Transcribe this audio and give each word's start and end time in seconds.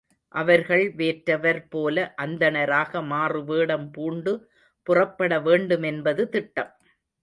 அவர்கள் 0.35 0.85
வேற்றவர் 0.95 1.59
போல 1.69 1.95
அந்தணராக 2.17 3.03
மாறுவேடம் 3.11 3.87
பூண்டு 3.91 4.33
புறப்பட 4.87 5.33
வேண்டுமென்பது 5.41 6.25
திட்டம். 6.29 6.73